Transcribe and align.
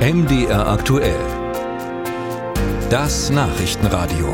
MDR 0.00 0.66
aktuell. 0.66 1.20
Das 2.88 3.28
Nachrichtenradio. 3.28 4.32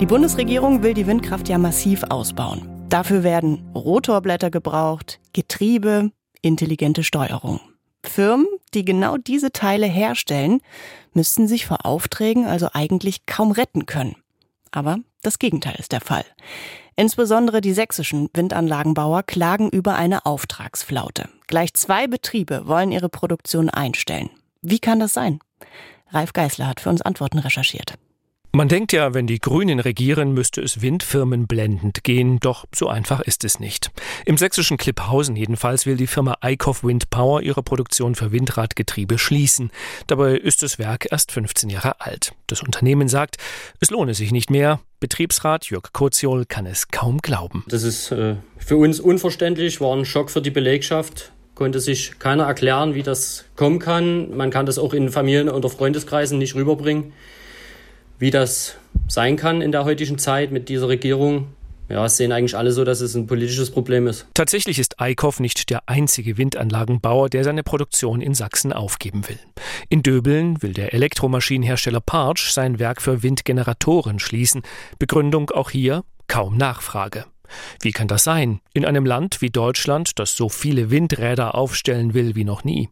Die 0.00 0.06
Bundesregierung 0.06 0.82
will 0.82 0.94
die 0.94 1.06
Windkraft 1.06 1.50
ja 1.50 1.58
massiv 1.58 2.04
ausbauen. 2.04 2.66
Dafür 2.88 3.22
werden 3.22 3.70
Rotorblätter 3.74 4.50
gebraucht, 4.50 5.20
Getriebe, 5.34 6.10
intelligente 6.40 7.04
Steuerung. 7.04 7.60
Firmen, 8.02 8.46
die 8.72 8.86
genau 8.86 9.18
diese 9.18 9.52
Teile 9.52 9.86
herstellen, 9.86 10.62
müssten 11.12 11.48
sich 11.48 11.66
vor 11.66 11.84
Aufträgen 11.84 12.46
also 12.46 12.70
eigentlich 12.72 13.26
kaum 13.26 13.52
retten 13.52 13.84
können. 13.84 14.16
Aber 14.70 15.00
das 15.20 15.38
Gegenteil 15.38 15.74
ist 15.78 15.92
der 15.92 16.00
Fall. 16.00 16.24
Insbesondere 16.96 17.60
die 17.60 17.72
sächsischen 17.72 18.28
Windanlagenbauer 18.34 19.24
klagen 19.24 19.68
über 19.68 19.96
eine 19.96 20.26
Auftragsflaute. 20.26 21.28
Gleich 21.48 21.74
zwei 21.74 22.06
Betriebe 22.06 22.66
wollen 22.66 22.92
ihre 22.92 23.08
Produktion 23.08 23.68
einstellen. 23.68 24.30
Wie 24.62 24.78
kann 24.78 25.00
das 25.00 25.12
sein? 25.12 25.40
Ralf 26.10 26.32
Geißler 26.32 26.68
hat 26.68 26.80
für 26.80 26.90
uns 26.90 27.02
Antworten 27.02 27.38
recherchiert. 27.38 27.94
Man 28.54 28.68
denkt 28.68 28.92
ja, 28.92 29.14
wenn 29.14 29.26
die 29.26 29.40
Grünen 29.40 29.80
regieren, 29.80 30.32
müsste 30.32 30.62
es 30.62 30.80
Windfirmen 30.80 31.48
blendend 31.48 32.04
gehen, 32.04 32.38
doch 32.38 32.66
so 32.72 32.86
einfach 32.86 33.18
ist 33.18 33.42
es 33.42 33.58
nicht. 33.58 33.90
Im 34.26 34.36
sächsischen 34.36 34.76
Klipphausen 34.76 35.34
jedenfalls 35.34 35.86
will 35.86 35.96
die 35.96 36.06
Firma 36.06 36.36
Eickhoff 36.40 36.84
Wind 36.84 37.10
Power 37.10 37.42
ihre 37.42 37.64
Produktion 37.64 38.14
für 38.14 38.30
Windradgetriebe 38.30 39.18
schließen. 39.18 39.72
Dabei 40.06 40.36
ist 40.36 40.62
das 40.62 40.78
Werk 40.78 41.08
erst 41.10 41.32
15 41.32 41.68
Jahre 41.68 42.00
alt. 42.00 42.32
Das 42.46 42.62
Unternehmen 42.62 43.08
sagt, 43.08 43.38
es 43.80 43.90
lohne 43.90 44.14
sich 44.14 44.30
nicht 44.30 44.50
mehr. 44.50 44.78
Betriebsrat 45.00 45.68
Jörg 45.68 45.92
Koziol 45.92 46.44
kann 46.46 46.66
es 46.66 46.86
kaum 46.86 47.18
glauben. 47.18 47.64
Das 47.66 47.82
ist 47.82 48.12
äh, 48.12 48.36
für 48.58 48.76
uns 48.76 49.00
unverständlich, 49.00 49.80
war 49.80 49.96
ein 49.96 50.04
Schock 50.04 50.30
für 50.30 50.40
die 50.40 50.52
Belegschaft 50.52 51.32
konnte 51.56 51.78
sich 51.78 52.18
keiner 52.18 52.46
erklären, 52.46 52.96
wie 52.96 53.04
das 53.04 53.44
kommen 53.54 53.78
kann. 53.78 54.36
Man 54.36 54.50
kann 54.50 54.66
das 54.66 54.76
auch 54.76 54.92
in 54.92 55.08
Familien- 55.10 55.48
oder 55.48 55.68
Freundeskreisen 55.68 56.36
nicht 56.38 56.56
rüberbringen 56.56 57.12
wie 58.18 58.30
das 58.30 58.76
sein 59.08 59.36
kann 59.36 59.60
in 59.60 59.72
der 59.72 59.84
heutigen 59.84 60.18
Zeit 60.18 60.52
mit 60.52 60.68
dieser 60.68 60.88
Regierung. 60.88 61.48
Ja, 61.88 62.06
es 62.06 62.16
sehen 62.16 62.32
eigentlich 62.32 62.56
alle 62.56 62.72
so, 62.72 62.82
dass 62.84 63.00
es 63.02 63.14
ein 63.14 63.26
politisches 63.26 63.70
Problem 63.70 64.06
ist. 64.06 64.26
Tatsächlich 64.32 64.78
ist 64.78 65.00
Eickhoff 65.00 65.38
nicht 65.38 65.68
der 65.68 65.82
einzige 65.86 66.38
Windanlagenbauer, 66.38 67.28
der 67.28 67.44
seine 67.44 67.62
Produktion 67.62 68.22
in 68.22 68.32
Sachsen 68.32 68.72
aufgeben 68.72 69.28
will. 69.28 69.38
In 69.90 70.02
Döbeln 70.02 70.62
will 70.62 70.72
der 70.72 70.94
Elektromaschinenhersteller 70.94 72.00
Parch 72.00 72.52
sein 72.52 72.78
Werk 72.78 73.02
für 73.02 73.22
Windgeneratoren 73.22 74.18
schließen. 74.18 74.62
Begründung 74.98 75.50
auch 75.50 75.70
hier 75.70 76.04
kaum 76.26 76.56
Nachfrage. 76.56 77.26
Wie 77.82 77.92
kann 77.92 78.08
das 78.08 78.24
sein? 78.24 78.60
In 78.72 78.86
einem 78.86 79.04
Land 79.04 79.42
wie 79.42 79.50
Deutschland, 79.50 80.18
das 80.18 80.36
so 80.36 80.48
viele 80.48 80.90
Windräder 80.90 81.54
aufstellen 81.54 82.14
will 82.14 82.34
wie 82.34 82.44
noch 82.44 82.64
nie. 82.64 82.88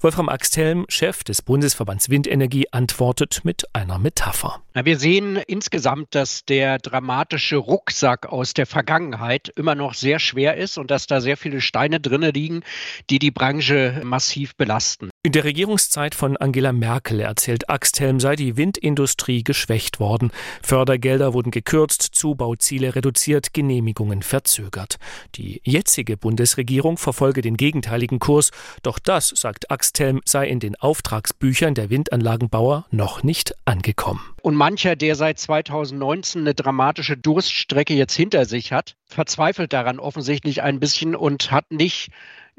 Wolfram 0.00 0.28
Axthelm, 0.28 0.84
Chef 0.88 1.24
des 1.24 1.42
Bundesverbands 1.42 2.08
Windenergie, 2.10 2.66
antwortet 2.72 3.40
mit 3.44 3.64
einer 3.72 3.98
Metapher. 3.98 4.62
wir 4.74 4.98
sehen 4.98 5.36
insgesamt, 5.46 6.14
dass 6.14 6.44
der 6.44 6.78
dramatische 6.78 7.56
Rucksack 7.56 8.26
aus 8.26 8.54
der 8.54 8.66
Vergangenheit 8.66 9.48
immer 9.56 9.74
noch 9.74 9.94
sehr 9.94 10.18
schwer 10.18 10.56
ist 10.56 10.78
und 10.78 10.90
dass 10.90 11.06
da 11.06 11.20
sehr 11.20 11.36
viele 11.36 11.60
Steine 11.60 12.00
drinne 12.00 12.30
liegen, 12.30 12.62
die 13.10 13.18
die 13.18 13.30
Branche 13.30 14.00
massiv 14.04 14.56
belasten. 14.56 15.10
In 15.26 15.32
der 15.32 15.44
Regierungszeit 15.44 16.14
von 16.14 16.36
Angela 16.36 16.74
Merkel, 16.74 17.18
erzählt 17.20 17.70
Axthelm, 17.70 18.20
sei 18.20 18.36
die 18.36 18.58
Windindustrie 18.58 19.42
geschwächt 19.42 19.98
worden. 19.98 20.30
Fördergelder 20.62 21.32
wurden 21.32 21.50
gekürzt, 21.50 22.02
Zubauziele 22.02 22.94
reduziert, 22.94 23.54
Genehmigungen 23.54 24.20
verzögert. 24.20 24.98
Die 25.36 25.62
jetzige 25.64 26.18
Bundesregierung 26.18 26.98
verfolge 26.98 27.40
den 27.40 27.56
gegenteiligen 27.56 28.18
Kurs, 28.18 28.50
doch 28.82 28.98
das, 28.98 29.30
sagt 29.30 29.70
Axthelm, 29.70 30.20
sei 30.26 30.46
in 30.46 30.60
den 30.60 30.76
Auftragsbüchern 30.76 31.74
der 31.74 31.88
Windanlagenbauer 31.88 32.84
noch 32.90 33.22
nicht 33.22 33.54
angekommen. 33.64 34.20
Und 34.42 34.56
mancher, 34.56 34.94
der 34.94 35.16
seit 35.16 35.38
2019 35.38 36.42
eine 36.42 36.54
dramatische 36.54 37.16
Durststrecke 37.16 37.94
jetzt 37.94 38.14
hinter 38.14 38.44
sich 38.44 38.72
hat, 38.72 38.94
verzweifelt 39.06 39.72
daran 39.72 40.00
offensichtlich 40.00 40.60
ein 40.60 40.80
bisschen 40.80 41.16
und 41.16 41.50
hat 41.50 41.70
nicht 41.70 42.10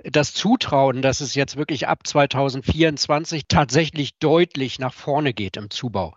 das 0.03 0.33
Zutrauen, 0.33 1.01
dass 1.01 1.21
es 1.21 1.35
jetzt 1.35 1.57
wirklich 1.57 1.87
ab 1.87 2.05
2024 2.05 3.43
tatsächlich 3.47 4.17
deutlich 4.17 4.79
nach 4.79 4.93
vorne 4.93 5.33
geht 5.33 5.57
im 5.57 5.69
Zubau. 5.69 6.15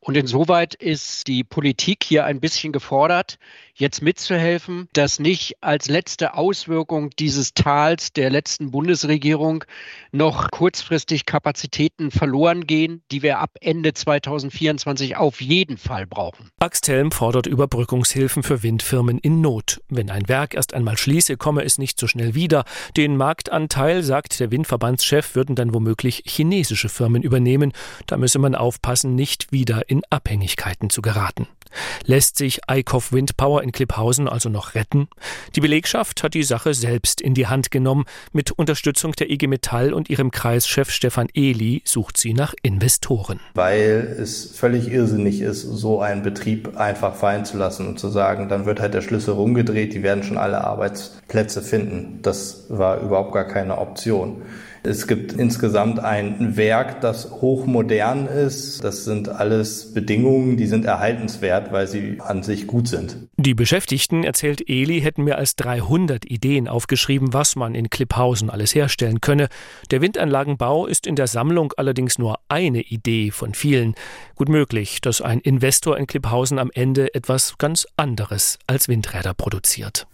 Und 0.00 0.16
insoweit 0.16 0.74
ist 0.74 1.26
die 1.26 1.44
Politik 1.44 2.04
hier 2.04 2.24
ein 2.24 2.40
bisschen 2.40 2.72
gefordert, 2.72 3.38
jetzt 3.78 4.02
mitzuhelfen, 4.02 4.88
dass 4.92 5.18
nicht 5.18 5.56
als 5.60 5.88
letzte 5.88 6.34
Auswirkung 6.34 7.10
dieses 7.18 7.54
Tals 7.54 8.12
der 8.12 8.30
letzten 8.30 8.70
Bundesregierung 8.70 9.64
noch 10.12 10.50
kurzfristig 10.50 11.26
Kapazitäten 11.26 12.10
verloren 12.10 12.66
gehen, 12.66 13.02
die 13.10 13.22
wir 13.22 13.38
ab 13.38 13.50
Ende 13.60 13.94
2024 13.94 15.16
auf 15.16 15.40
jeden 15.40 15.76
Fall 15.76 16.06
brauchen. 16.06 16.50
Axthelm 16.58 17.12
fordert 17.12 17.46
Überbrückungshilfen 17.46 18.42
für 18.42 18.62
Windfirmen 18.62 19.18
in 19.18 19.40
Not. 19.40 19.80
Wenn 19.88 20.10
ein 20.10 20.28
Werk 20.28 20.54
erst 20.54 20.74
einmal 20.74 20.98
schließe, 20.98 21.36
komme 21.36 21.64
es 21.64 21.78
nicht 21.78 21.98
so 21.98 22.06
schnell 22.06 22.34
wieder. 22.34 22.64
Den 22.96 23.16
Marktanteil, 23.16 24.02
sagt 24.02 24.40
der 24.40 24.50
Windverbandschef, 24.50 25.34
würden 25.34 25.54
dann 25.54 25.72
womöglich 25.72 26.24
chinesische 26.26 26.88
Firmen 26.88 27.22
übernehmen. 27.22 27.72
Da 28.06 28.16
müsse 28.16 28.38
man 28.38 28.54
aufpassen, 28.54 29.14
nicht 29.14 29.52
wieder 29.52 29.88
in 29.88 30.02
Abhängigkeiten 30.10 30.90
zu 30.90 31.02
geraten. 31.02 31.46
Lässt 32.04 32.36
sich 32.36 32.60
Eickhoff 32.66 33.12
Windpower 33.12 33.62
in 33.68 33.72
Klipphausen 33.72 34.28
also 34.28 34.48
noch 34.48 34.74
retten? 34.74 35.08
Die 35.54 35.60
Belegschaft 35.60 36.22
hat 36.22 36.34
die 36.34 36.42
Sache 36.42 36.74
selbst 36.74 37.20
in 37.20 37.34
die 37.34 37.46
Hand 37.46 37.70
genommen. 37.70 38.06
Mit 38.32 38.50
Unterstützung 38.52 39.12
der 39.12 39.30
IG 39.30 39.46
Metall 39.46 39.92
und 39.92 40.08
ihrem 40.08 40.30
Kreischef 40.30 40.90
Stefan 40.90 41.28
Ehli 41.34 41.82
sucht 41.84 42.16
sie 42.16 42.32
nach 42.32 42.54
Investoren. 42.62 43.40
Weil 43.54 44.16
es 44.18 44.56
völlig 44.56 44.90
irrsinnig 44.90 45.40
ist, 45.40 45.62
so 45.62 46.00
einen 46.00 46.22
Betrieb 46.22 46.76
einfach 46.76 47.14
fallen 47.14 47.44
zu 47.44 47.58
lassen 47.58 47.86
und 47.86 47.98
zu 47.98 48.08
sagen, 48.08 48.48
dann 48.48 48.64
wird 48.64 48.80
halt 48.80 48.94
der 48.94 49.02
Schlüssel 49.02 49.34
rumgedreht, 49.34 49.92
die 49.92 50.02
werden 50.02 50.24
schon 50.24 50.38
alle 50.38 50.64
Arbeitsplätze 50.64 51.62
finden. 51.62 52.20
Das 52.22 52.64
war 52.68 53.00
überhaupt 53.00 53.32
gar 53.32 53.44
keine 53.44 53.78
Option. 53.78 54.42
Es 54.88 55.06
gibt 55.06 55.34
insgesamt 55.34 55.98
ein 55.98 56.56
Werk, 56.56 57.02
das 57.02 57.30
hochmodern 57.30 58.26
ist. 58.26 58.82
Das 58.82 59.04
sind 59.04 59.28
alles 59.28 59.92
Bedingungen, 59.92 60.56
die 60.56 60.66
sind 60.66 60.86
erhaltenswert, 60.86 61.72
weil 61.72 61.86
sie 61.86 62.16
an 62.20 62.42
sich 62.42 62.66
gut 62.66 62.88
sind. 62.88 63.28
Die 63.36 63.52
Beschäftigten, 63.52 64.24
erzählt 64.24 64.66
Eli, 64.66 65.02
hätten 65.02 65.24
mehr 65.24 65.36
als 65.36 65.56
300 65.56 66.24
Ideen 66.24 66.68
aufgeschrieben, 66.68 67.34
was 67.34 67.54
man 67.54 67.74
in 67.74 67.90
Klipphausen 67.90 68.48
alles 68.48 68.74
herstellen 68.74 69.20
könne. 69.20 69.48
Der 69.90 70.00
Windanlagenbau 70.00 70.86
ist 70.86 71.06
in 71.06 71.16
der 71.16 71.26
Sammlung 71.26 71.74
allerdings 71.76 72.18
nur 72.18 72.38
eine 72.48 72.80
Idee 72.80 73.30
von 73.30 73.52
vielen. 73.52 73.94
Gut 74.36 74.48
möglich, 74.48 75.02
dass 75.02 75.20
ein 75.20 75.40
Investor 75.40 75.98
in 75.98 76.06
Klipphausen 76.06 76.58
am 76.58 76.70
Ende 76.72 77.14
etwas 77.14 77.58
ganz 77.58 77.86
anderes 77.98 78.58
als 78.66 78.88
Windräder 78.88 79.34
produziert. 79.34 80.06